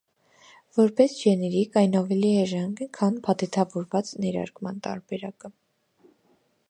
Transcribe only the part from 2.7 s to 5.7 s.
է քան փաթեթավորված ներարկման տարբերակը։